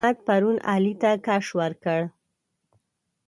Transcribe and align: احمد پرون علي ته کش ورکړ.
احمد 0.03 0.17
پرون 0.27 0.57
علي 0.73 0.93
ته 1.01 1.11
کش 1.25 1.45
ورکړ. 1.59 1.99